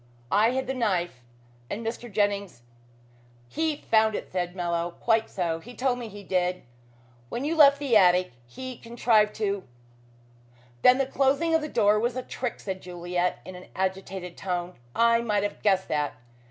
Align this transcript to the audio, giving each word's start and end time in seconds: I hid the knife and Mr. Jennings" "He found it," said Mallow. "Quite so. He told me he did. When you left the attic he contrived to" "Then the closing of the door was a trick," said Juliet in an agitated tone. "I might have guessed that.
I 0.31 0.49
hid 0.49 0.65
the 0.65 0.73
knife 0.73 1.21
and 1.69 1.85
Mr. 1.85 2.11
Jennings" 2.11 2.63
"He 3.57 3.75
found 3.75 4.15
it," 4.15 4.31
said 4.31 4.55
Mallow. 4.55 4.95
"Quite 4.99 5.29
so. 5.29 5.59
He 5.59 5.75
told 5.75 5.99
me 5.99 6.07
he 6.07 6.23
did. 6.23 6.63
When 7.29 7.45
you 7.45 7.55
left 7.55 7.77
the 7.77 7.95
attic 7.95 8.31
he 8.47 8.79
contrived 8.79 9.35
to" 9.35 9.63
"Then 10.81 10.97
the 10.97 11.05
closing 11.05 11.53
of 11.53 11.61
the 11.61 11.69
door 11.69 11.99
was 11.99 12.15
a 12.15 12.23
trick," 12.23 12.59
said 12.59 12.81
Juliet 12.81 13.41
in 13.45 13.53
an 13.53 13.67
agitated 13.75 14.35
tone. 14.37 14.73
"I 14.95 15.21
might 15.21 15.43
have 15.43 15.61
guessed 15.61 15.87
that. 15.89 16.15